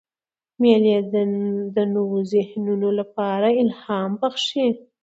مېلې 0.61 0.95
د 1.75 1.77
نوو 1.93 2.17
ذهنونو 2.33 2.87
له 2.97 3.05
پاره 3.15 3.49
الهام 3.63 4.11
بخښي. 4.21 4.67